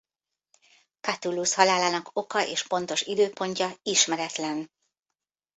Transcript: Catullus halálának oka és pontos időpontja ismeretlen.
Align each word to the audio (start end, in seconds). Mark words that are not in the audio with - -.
Catullus 1.01 1.53
halálának 1.53 2.09
oka 2.13 2.47
és 2.47 2.63
pontos 2.67 3.01
időpontja 3.01 3.69
ismeretlen. 3.83 4.71